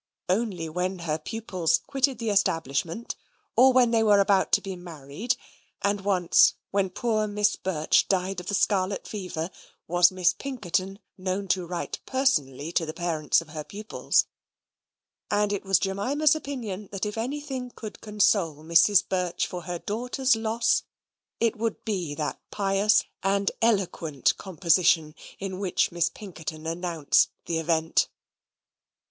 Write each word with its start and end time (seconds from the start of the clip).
Only 0.29 0.67
when 0.67 0.97
her 1.05 1.19
pupils 1.19 1.77
quitted 1.77 2.17
the 2.17 2.31
establishment, 2.31 3.15
or 3.55 3.71
when 3.71 3.91
they 3.91 4.01
were 4.01 4.19
about 4.19 4.51
to 4.53 4.59
be 4.61 4.75
married, 4.75 5.37
and 5.83 6.01
once, 6.01 6.55
when 6.71 6.89
poor 6.89 7.27
Miss 7.27 7.55
Birch 7.55 8.07
died 8.07 8.39
of 8.39 8.47
the 8.47 8.55
scarlet 8.55 9.07
fever, 9.07 9.51
was 9.87 10.09
Miss 10.11 10.33
Pinkerton 10.33 10.97
known 11.19 11.47
to 11.49 11.67
write 11.67 11.99
personally 12.07 12.71
to 12.71 12.85
the 12.87 12.95
parents 12.95 13.41
of 13.41 13.49
her 13.49 13.63
pupils; 13.63 14.25
and 15.29 15.53
it 15.53 15.63
was 15.65 15.77
Jemima's 15.77 16.33
opinion 16.33 16.89
that 16.91 17.05
if 17.05 17.15
anything 17.15 17.69
could 17.69 18.01
console 18.01 18.63
Mrs. 18.63 19.07
Birch 19.07 19.45
for 19.45 19.61
her 19.65 19.77
daughter's 19.77 20.35
loss, 20.35 20.81
it 21.39 21.57
would 21.57 21.85
be 21.85 22.15
that 22.15 22.41
pious 22.49 23.03
and 23.21 23.51
eloquent 23.61 24.35
composition 24.37 25.13
in 25.37 25.59
which 25.59 25.91
Miss 25.91 26.09
Pinkerton 26.09 26.65
announced 26.65 27.29
the 27.45 27.59
event. 27.59 28.07